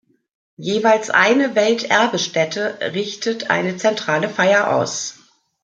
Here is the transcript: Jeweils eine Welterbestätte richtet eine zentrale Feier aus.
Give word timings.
Jeweils 0.57 1.11
eine 1.11 1.53
Welterbestätte 1.53 2.79
richtet 2.95 3.51
eine 3.51 3.77
zentrale 3.77 4.29
Feier 4.29 4.75
aus. 4.75 5.19